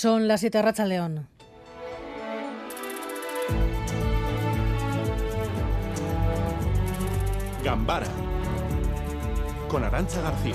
[0.00, 1.26] Son las 7 Racha León.
[7.64, 8.06] Gambara
[9.68, 10.54] con Arancha García.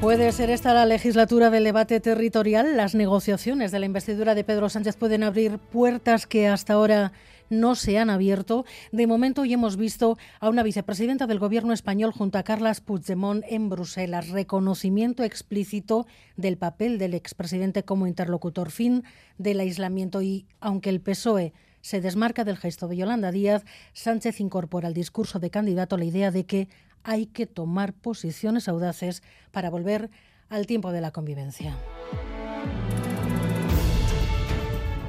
[0.00, 2.76] ¿Puede ser esta la legislatura del debate territorial?
[2.76, 7.12] Las negociaciones de la investidura de Pedro Sánchez pueden abrir puertas que hasta ahora
[7.50, 8.64] no se han abierto.
[8.92, 13.44] De momento hoy hemos visto a una vicepresidenta del gobierno español junto a Carles Puigdemont
[13.48, 14.28] en Bruselas.
[14.28, 19.02] Reconocimiento explícito del papel del expresidente como interlocutor fin
[19.36, 24.88] del aislamiento y aunque el PSOE se desmarca del gesto de Yolanda Díaz, Sánchez incorpora
[24.88, 26.68] al discurso de candidato la idea de que
[27.04, 30.10] hay que tomar posiciones audaces para volver
[30.48, 31.76] al tiempo de la convivencia.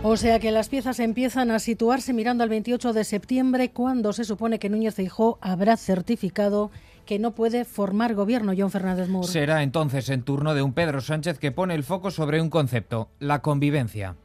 [0.02, 4.24] O sea que las piezas empiezan a situarse mirando al 28 de septiembre, cuando se
[4.24, 6.72] supone que Núñez Feijóo habrá certificado
[7.06, 9.28] que no puede formar gobierno John Fernández Moore.
[9.28, 13.10] Será entonces en turno de un Pedro Sánchez que pone el foco sobre un concepto,
[13.20, 14.16] la convivencia.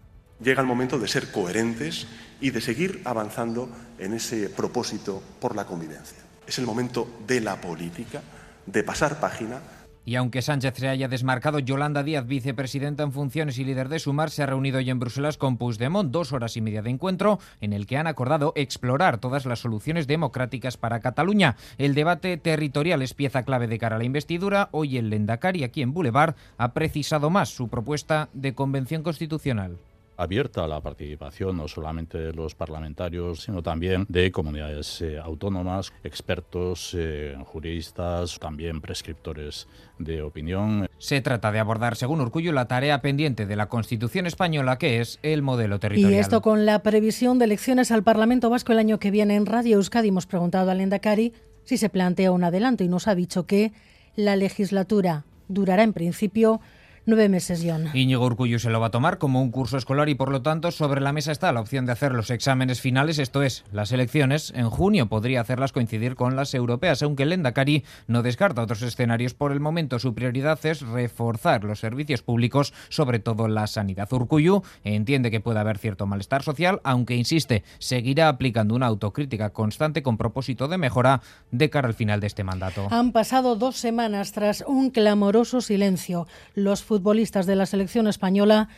[0.40, 2.06] Llega el momento de ser coherentes
[2.40, 3.68] y de seguir avanzando
[3.98, 6.18] en ese propósito por la convivencia.
[6.46, 8.22] Es el momento de la política,
[8.66, 9.60] de pasar página
[10.06, 14.30] y aunque Sánchez se haya desmarcado, Yolanda Díaz, vicepresidenta en funciones y líder de Sumar,
[14.30, 17.72] se ha reunido hoy en Bruselas con Puigdemont, dos horas y media de encuentro, en
[17.72, 21.56] el que han acordado explorar todas las soluciones democráticas para Cataluña.
[21.78, 24.68] El debate territorial es pieza clave de cara a la investidura.
[24.72, 29.78] Hoy el Lendakari, aquí en Boulevard, ha precisado más su propuesta de convención constitucional
[30.16, 35.92] abierta a la participación no solamente de los parlamentarios, sino también de comunidades eh, autónomas,
[36.02, 40.88] expertos, eh, juristas, también prescriptores de opinión.
[40.98, 45.18] Se trata de abordar, según Urcullo, la tarea pendiente de la Constitución española, que es
[45.22, 46.12] el modelo territorial.
[46.12, 49.46] Y esto con la previsión de elecciones al Parlamento Vasco el año que viene en
[49.46, 50.08] Radio Euskadi.
[50.08, 51.32] Hemos preguntado a Lendakari
[51.64, 53.72] si se plantea un adelanto y nos ha dicho que
[54.16, 56.60] la legislatura durará en principio
[57.06, 57.88] nueve meses, John.
[57.94, 60.70] Íñigo Urcullo se lo va a tomar como un curso escolar y por lo tanto
[60.70, 64.52] sobre la mesa está la opción de hacer los exámenes finales, esto es, las elecciones.
[64.55, 69.34] En junio podría hacerlas coincidir con las europeas, aunque el Endacari no descarta otros escenarios.
[69.34, 74.12] Por el momento su prioridad es reforzar los servicios públicos, sobre todo la sanidad.
[74.12, 80.02] Urcullo entiende que puede haber cierto malestar social, aunque insiste, seguirá aplicando una autocrítica constante
[80.02, 82.89] con propósito de mejora de cara al final de este mandato.
[82.90, 86.27] Han pasado dos semanas tras un clamoroso silencio.
[86.55, 88.68] Los futbolistas de la selección española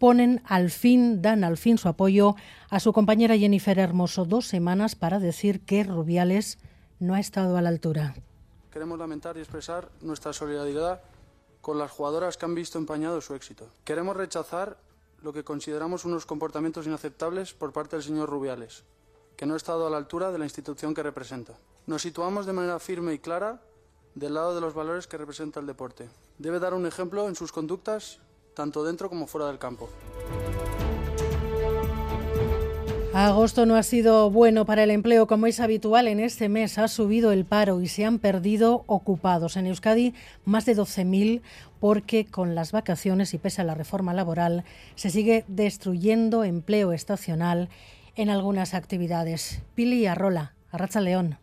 [0.00, 2.34] ponen al fin, dan al fin su apoyo
[2.68, 6.58] a su compañera Jennifer Hermoso dos semanas para decir que Rubiales
[6.98, 8.16] no ha estado a la altura.
[8.72, 11.00] Queremos lamentar y expresar nuestra solidaridad
[11.60, 13.68] con las jugadoras que han visto empañado su éxito.
[13.84, 14.76] Queremos rechazar
[15.22, 18.82] lo que consideramos unos comportamientos inaceptables por parte del señor Rubiales,
[19.36, 21.54] que no ha estado a la altura de la institución que representa.
[21.86, 23.62] Nos situamos de manera firme y clara
[24.20, 26.06] del lado de los valores que representa el deporte.
[26.36, 28.18] Debe dar un ejemplo en sus conductas,
[28.54, 29.88] tanto dentro como fuera del campo.
[33.14, 36.78] Agosto no ha sido bueno para el empleo como es habitual en este mes.
[36.78, 39.56] Ha subido el paro y se han perdido ocupados.
[39.56, 40.14] En Euskadi
[40.44, 41.40] más de 12.000
[41.80, 44.64] porque con las vacaciones y pese a la reforma laboral
[44.96, 47.70] se sigue destruyendo empleo estacional
[48.16, 49.62] en algunas actividades.
[49.74, 51.38] Pili Arrola, Arracha León.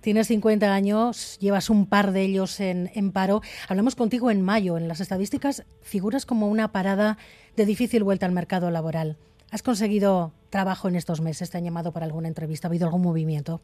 [0.00, 3.42] Tienes 50 años, llevas un par de ellos en, en, paro.
[3.68, 4.78] Hablamos contigo en mayo.
[4.78, 7.18] En las estadísticas figuras como una parada
[7.56, 9.16] de difícil vuelta al mercado laboral.
[9.50, 11.50] ¿Has conseguido trabajo en estos meses?
[11.50, 12.66] ¿Te han llamado para alguna entrevista?
[12.66, 13.60] ¿Ha habido algún movimiento?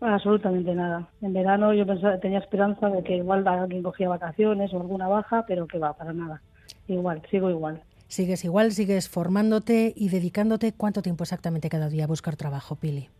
[0.00, 1.08] Absolutamente nada.
[1.20, 5.44] En verano yo pensaba, tenía esperanza de que igual alguien cogía vacaciones o alguna baja,
[5.46, 6.40] pero que va, para nada.
[6.88, 7.82] Igual, sigo igual.
[8.08, 10.72] Sigues igual, sigues formándote y dedicándote.
[10.72, 13.10] ¿Cuánto tiempo exactamente cada día a buscar trabajo, Pili?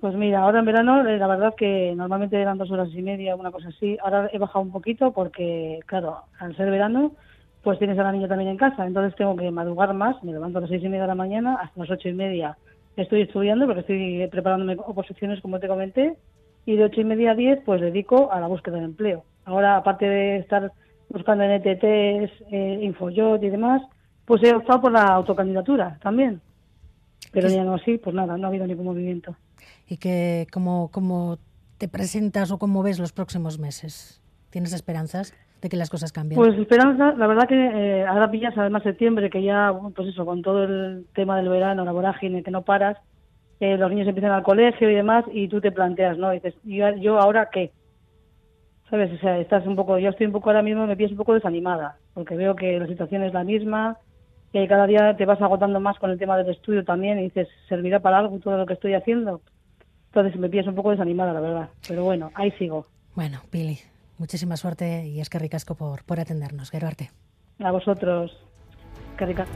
[0.00, 3.34] Pues mira, ahora en verano eh, la verdad que normalmente eran dos horas y media,
[3.34, 3.98] una cosa así.
[4.00, 7.12] Ahora he bajado un poquito porque, claro, al ser verano,
[7.64, 8.86] pues tienes a la niña también en casa.
[8.86, 10.22] Entonces tengo que madrugar más.
[10.22, 12.56] Me levanto a las seis y media de la mañana hasta las ocho y media.
[12.96, 16.16] Estoy estudiando porque estoy preparándome oposiciones, como te comenté.
[16.64, 19.24] Y de ocho y media a diez, pues dedico a la búsqueda de empleo.
[19.46, 20.70] Ahora, aparte de estar
[21.08, 23.82] buscando en ETTs, eh, Infojot y demás,
[24.24, 26.40] pues he optado por la autocandidatura también.
[27.32, 29.34] Pero ya no así, pues nada, no ha habido ningún movimiento
[29.88, 31.38] y que cómo, cómo
[31.78, 34.20] te presentas o cómo ves los próximos meses.
[34.50, 36.40] ¿Tienes esperanzas de que las cosas cambien?
[36.40, 40.42] Pues esperanza, la verdad que eh, ahora pillas además septiembre, que ya, pues eso, con
[40.42, 42.96] todo el tema del verano, la vorágine, que no paras,
[43.60, 46.30] eh, los niños empiezan al colegio y demás, y tú te planteas, ¿no?
[46.30, 47.72] dices, ¿yo, yo ahora qué?
[48.88, 49.12] ¿Sabes?
[49.12, 51.34] O sea, estás un poco, yo estoy un poco ahora mismo, me pienso un poco
[51.34, 53.98] desanimada, porque veo que la situación es la misma,
[54.52, 57.48] que cada día te vas agotando más con el tema del estudio también, y dices,
[57.68, 59.42] ¿servirá para algo todo lo que estoy haciendo?
[60.08, 61.68] Entonces me pienso un poco desanimada, la verdad.
[61.86, 62.86] Pero bueno, ahí sigo.
[63.14, 63.78] Bueno, Pili,
[64.18, 66.70] Muchísima suerte y es que ricasco por, por atendernos.
[66.70, 67.10] Geruarte.
[67.60, 68.36] A vosotros.
[69.16, 69.54] Que ricasco.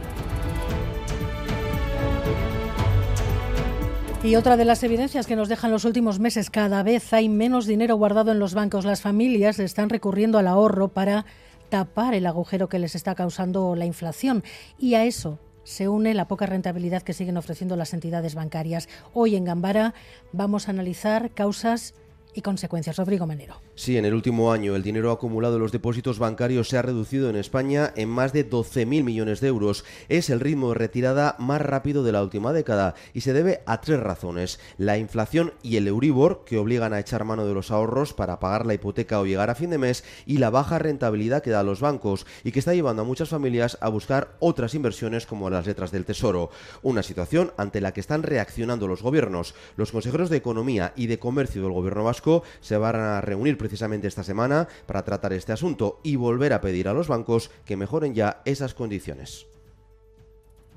[4.23, 7.67] Y otra de las evidencias que nos dejan los últimos meses, cada vez hay menos
[7.67, 8.85] dinero guardado en los bancos.
[8.85, 11.25] Las familias están recurriendo al ahorro para
[11.69, 14.45] tapar el agujero que les está causando la inflación.
[14.79, 18.89] Y a eso se une la poca rentabilidad que siguen ofreciendo las entidades bancarias.
[19.15, 19.95] Hoy en Gambara
[20.33, 21.95] vamos a analizar causas
[22.35, 22.97] y consecuencias.
[22.97, 23.57] Rodrigo Manero.
[23.75, 27.29] Sí, en el último año el dinero acumulado en los depósitos bancarios se ha reducido
[27.29, 29.85] en España en más de 12.000 millones de euros.
[30.09, 33.81] Es el ritmo de retirada más rápido de la última década y se debe a
[33.81, 34.61] tres razones.
[34.79, 38.67] La inflación y el Euribor, que obligan a echar mano de los ahorros para pagar
[38.67, 41.65] la hipoteca o llegar a fin de mes, y la baja rentabilidad que da a
[41.65, 45.67] los bancos y que está llevando a muchas familias a buscar otras inversiones como las
[45.67, 46.51] letras del Tesoro.
[46.83, 49.55] Una situación ante la que están reaccionando los gobiernos.
[49.77, 52.22] Los consejeros de Economía y de Comercio del Gobierno Vasco
[52.61, 56.89] se van a reunir precisamente esta semana para tratar este asunto y volver a pedir
[56.89, 59.52] a los bancos que mejoren ya esas condiciones.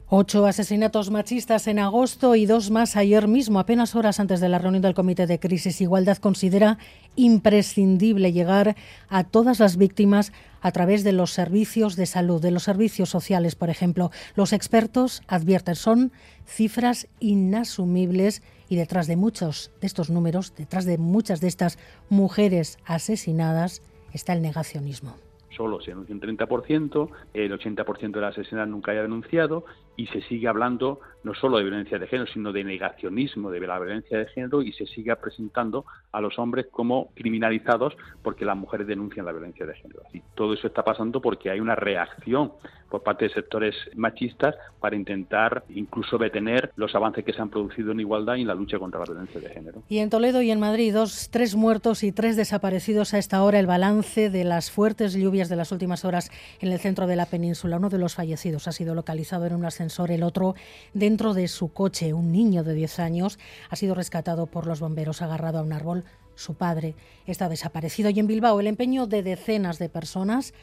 [0.07, 4.59] Ocho asesinatos machistas en agosto y dos más ayer mismo, apenas horas antes de la
[4.59, 5.81] reunión del Comité de Crisis.
[5.81, 6.77] Igualdad considera
[7.15, 8.75] imprescindible llegar
[9.09, 10.31] a todas las víctimas
[10.61, 14.11] a través de los servicios de salud, de los servicios sociales, por ejemplo.
[14.35, 16.11] Los expertos advierten, son
[16.45, 21.79] cifras inasumibles y detrás de muchos de estos números, detrás de muchas de estas
[22.09, 23.81] mujeres asesinadas,
[24.13, 25.24] está el negacionismo
[25.55, 29.65] solo se denuncia un 30%, el 80% de las asesinadas nunca haya denunciado
[29.97, 33.79] y se sigue hablando no solo de violencia de género, sino de negacionismo de la
[33.79, 38.87] violencia de género y se sigue presentando a los hombres como criminalizados porque las mujeres
[38.87, 40.03] denuncian la violencia de género.
[40.13, 42.51] Y todo eso está pasando porque hay una reacción
[42.89, 47.91] por parte de sectores machistas para intentar incluso detener los avances que se han producido
[47.91, 49.83] en igualdad y en la lucha contra la violencia de género.
[49.89, 53.59] Y en Toledo y en Madrid, dos, tres muertos y tres desaparecidos a esta hora.
[53.59, 56.29] El balance de las fuertes lluvias de las últimas horas
[56.59, 57.77] en el centro de la península.
[57.77, 60.55] Uno de los fallecidos ha sido localizado en un ascensor, el otro
[60.93, 62.13] dentro de su coche.
[62.13, 63.39] Un niño de 10 años
[63.69, 66.03] ha sido rescatado por los bomberos agarrado a un árbol.
[66.35, 66.95] Su padre
[67.25, 68.09] está desaparecido.
[68.09, 70.53] Y en Bilbao, el empeño de decenas de personas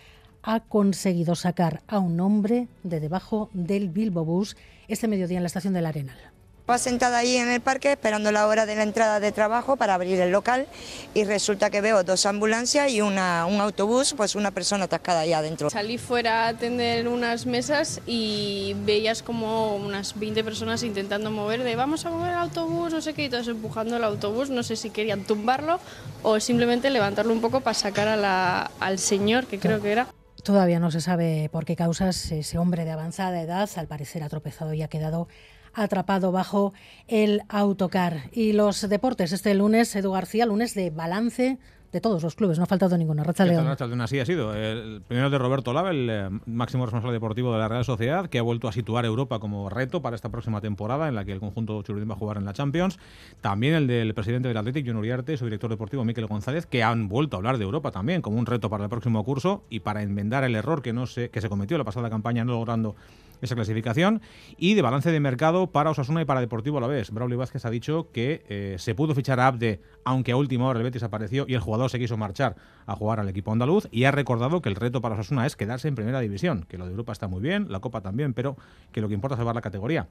[0.43, 4.57] ha conseguido sacar a un hombre de debajo del Bilbo Bus
[4.89, 6.19] este mediodía en la estación del Arenal.
[6.63, 9.95] Estaba sentada ahí en el parque esperando la hora de la entrada de trabajo para
[9.95, 10.69] abrir el local
[11.13, 15.33] y resulta que veo dos ambulancias y una, un autobús, pues una persona atascada ahí
[15.33, 15.71] adentro.
[15.71, 21.75] Salí fuera a atender unas mesas y veías como unas 20 personas intentando mover de
[21.75, 24.77] vamos a mover el autobús, no sé qué, y todos empujando el autobús, no sé
[24.77, 25.81] si querían tumbarlo
[26.23, 30.07] o simplemente levantarlo un poco para sacar al señor, que creo que era.
[30.43, 34.29] Todavía no se sabe por qué causas ese hombre de avanzada edad, al parecer ha
[34.29, 35.29] tropezado y ha quedado
[35.73, 36.73] atrapado bajo
[37.07, 38.25] el autocar.
[38.33, 41.59] Y los deportes, este lunes, Edu García, lunes de balance
[41.93, 43.23] de todos los clubes, no ha faltado ninguno.
[43.23, 44.01] Racha León.
[44.01, 44.55] Así ha sido.
[44.55, 48.39] El primero de Roberto Lava, el eh, máximo responsable deportivo de la Real Sociedad, que
[48.39, 51.41] ha vuelto a situar Europa como reto para esta próxima temporada en la que el
[51.41, 52.99] conjunto churudín va a jugar en la Champions.
[53.43, 57.09] También el del presidente del Athletic, John Uriarte, su director deportivo, Miquel González, que han
[57.09, 60.03] vuelto a hablar de Europa también como un reto para el próximo curso y para
[60.03, 62.97] enmendar el error que, no se, que se cometió la pasada campaña no logrando
[63.43, 64.23] esa clasificación.
[64.57, 67.11] Y de balance de mercado para Osasuna y para Deportivo a la vez.
[67.11, 70.79] Braulio Vázquez ha dicho que eh, se pudo fichar a Abde, aunque a última hora
[70.79, 72.57] el Betis apareció y el jugador se quiso marchar
[72.87, 73.89] a jugar al equipo andaluz.
[73.91, 76.87] Y ha recordado que el reto para Osasuna es quedarse en primera división, que lo
[76.87, 78.57] de Europa está muy bien, la Copa también, pero
[78.93, 80.09] que lo que importa es salvar la categoría.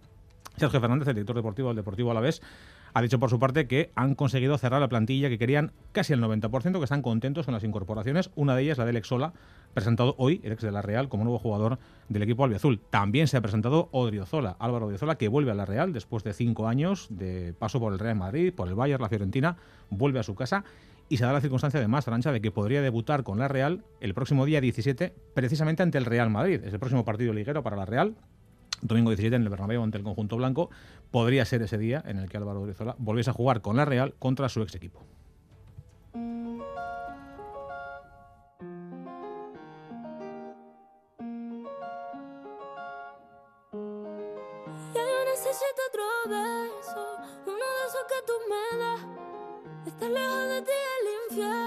[0.58, 2.42] Sergio Fernández, el director deportivo del Deportivo Alavés,
[2.94, 6.22] ha dicho por su parte que han conseguido cerrar la plantilla que querían casi el
[6.22, 8.32] 90%, que están contentos con las incorporaciones.
[8.36, 9.34] Una de ellas, la del Exola,
[9.74, 11.80] presentado hoy, el ex de la Real, como nuevo jugador
[12.10, 12.80] del equipo albiazul.
[12.90, 16.68] También se ha presentado Odriozola, Álvaro Odriozola, que vuelve a la Real después de cinco
[16.68, 19.58] años de paso por el Real Madrid, por el Bayern, la Fiorentina,
[19.90, 20.64] vuelve a su casa
[21.12, 24.14] y se da la circunstancia además, Arancha, de que podría debutar con la Real el
[24.14, 26.62] próximo día 17, precisamente ante el Real Madrid.
[26.64, 28.16] Es el próximo partido liguero para la Real,
[28.82, 30.70] domingo 17 en el Bernabéu ante el conjunto blanco,
[31.12, 34.14] podría ser ese día en el que Álvaro Odriozola volviese a jugar con la Real
[34.20, 35.04] contra su ex equipo.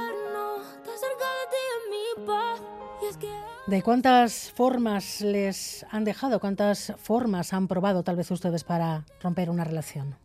[0.06, 0.23] ¿De
[3.82, 6.40] cuántas formas les han dejado?
[6.40, 10.16] ¿Cuántas formas han probado tal vez ustedes para romper una relación?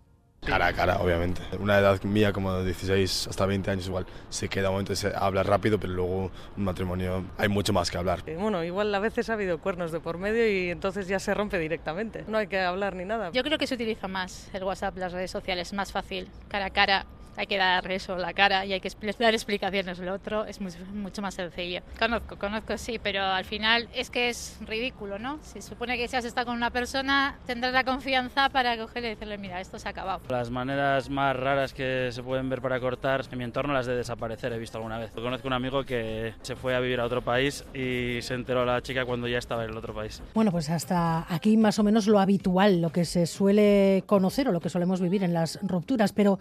[0.45, 1.41] Cara a cara, obviamente.
[1.59, 5.11] Una edad mía como de 16 hasta 20 años igual se queda un momento, se
[5.13, 8.23] habla rápido, pero luego un matrimonio hay mucho más que hablar.
[8.37, 11.59] Bueno, igual a veces ha habido cuernos de por medio y entonces ya se rompe
[11.59, 12.23] directamente.
[12.27, 13.31] No hay que hablar ni nada.
[13.31, 16.69] Yo creo que se utiliza más el WhatsApp, las redes sociales, más fácil, cara a
[16.69, 17.05] cara
[17.37, 19.99] hay que dar eso, la cara y hay que dar explicaciones.
[19.99, 21.81] Lo otro es mucho, más sencillo.
[21.97, 25.39] Conozco, conozco sí, pero al final es que es ridículo, ¿no?
[25.41, 29.07] Se supone que si has estado con una persona tendrás la confianza para coger y
[29.09, 30.21] decirle, mira, esto se ha acabado.
[30.29, 33.95] Las maneras más raras que se pueden ver para cortar en mi entorno las de
[33.95, 35.11] desaparecer he visto alguna vez.
[35.11, 38.81] Conozco un amigo que se fue a vivir a otro país y se enteró la
[38.81, 40.21] chica cuando ya estaba en el otro país.
[40.33, 44.51] Bueno, pues hasta aquí más o menos lo habitual, lo que se suele conocer o
[44.51, 46.39] lo que solemos vivir en las rupturas, pero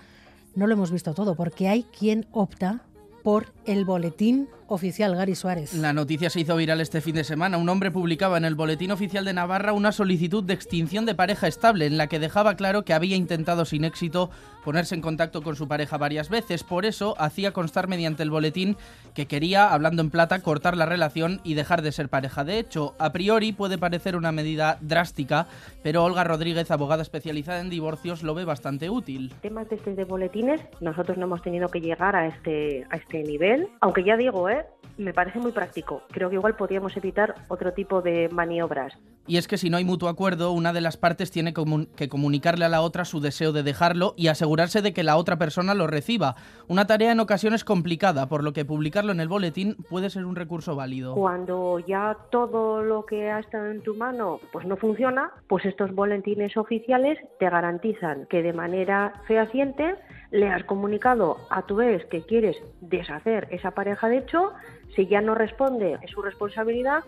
[0.55, 2.83] no lo hemos visto todo, porque hay quien opta
[3.23, 5.75] por el boletín oficial Gary Suárez.
[5.75, 7.59] La noticia se hizo viral este fin de semana.
[7.59, 11.49] Un hombre publicaba en el Boletín Oficial de Navarra una solicitud de extinción de pareja
[11.49, 14.31] estable en la que dejaba claro que había intentado sin éxito
[14.65, 16.65] ponerse en contacto con su pareja varias veces.
[16.65, 18.77] Por eso hacía constar mediante el boletín
[19.15, 22.45] que quería, hablando en plata, cortar la relación y dejar de ser pareja.
[22.45, 25.47] De hecho, a priori puede parecer una medida drástica,
[25.83, 29.33] pero Olga Rodríguez, abogada especializada en divorcios, lo ve bastante útil.
[29.41, 33.23] Temas de este de boletines, nosotros no hemos tenido que llegar a este, a este
[33.59, 34.65] nivel, aunque ya digo, ¿eh?
[34.99, 36.03] me parece muy práctico.
[36.11, 38.99] Creo que igual podríamos evitar otro tipo de maniobras.
[39.27, 42.65] Y es que si no hay mutuo acuerdo, una de las partes tiene que comunicarle
[42.65, 45.87] a la otra su deseo de dejarlo y asegurarse de que la otra persona lo
[45.87, 46.35] reciba.
[46.67, 50.35] Una tarea en ocasiones complicada, por lo que publicarlo en el boletín puede ser un
[50.35, 51.15] recurso válido.
[51.15, 55.95] Cuando ya todo lo que ha estado en tu mano pues no funciona, pues estos
[55.95, 59.95] boletines oficiales te garantizan que de manera fehaciente
[60.31, 64.53] le has comunicado a tu vez que quieres deshacer esa pareja de hecho,
[64.95, 67.05] si ya no responde es su responsabilidad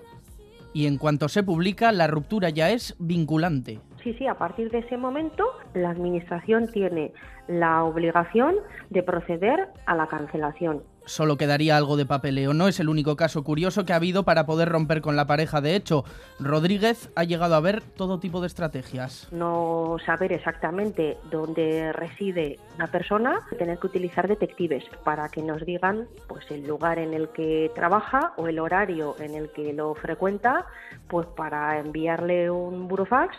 [0.72, 3.80] y en cuanto se publica, la ruptura ya es vinculante.
[4.02, 7.12] Sí, sí, a partir de ese momento la Administración tiene
[7.48, 8.54] la obligación
[8.88, 12.54] de proceder a la cancelación solo quedaría algo de papeleo.
[12.54, 15.60] No es el único caso curioso que ha habido para poder romper con la pareja.
[15.60, 16.04] De hecho,
[16.38, 19.28] Rodríguez ha llegado a ver todo tipo de estrategias.
[19.32, 26.08] No saber exactamente dónde reside una persona, tener que utilizar detectives para que nos digan
[26.28, 30.66] pues el lugar en el que trabaja o el horario en el que lo frecuenta,
[31.08, 33.36] pues para enviarle un burofax.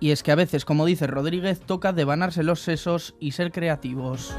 [0.00, 4.34] Y es que a veces, como dice Rodríguez, toca devanarse los sesos y ser creativos.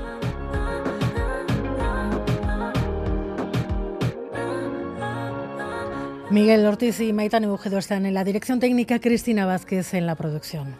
[6.33, 10.75] Miguel Ortiz y Maitán Bujedo están en la dirección técnica, Cristina Vázquez en la producción.